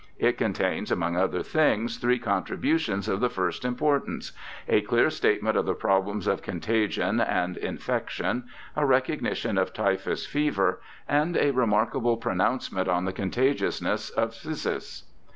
[0.17, 4.31] It contains among other things three contributions of the first importance—
[4.77, 8.45] a clear statement of the problems of contagion and infection,
[8.75, 15.03] a recognition of typhus fever, and a remarkable pronouncement on the contagiousness of phthisis.